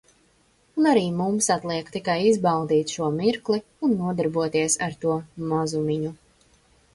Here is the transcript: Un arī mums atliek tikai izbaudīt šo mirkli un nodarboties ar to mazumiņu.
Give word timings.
Un 0.83 0.87
arī 0.91 1.03
mums 1.17 1.49
atliek 1.55 1.91
tikai 1.95 2.15
izbaudīt 2.29 2.95
šo 2.95 3.11
mirkli 3.19 3.61
un 3.89 3.95
nodarboties 4.01 4.79
ar 4.87 4.97
to 5.05 5.15
mazumiņu. 5.53 6.17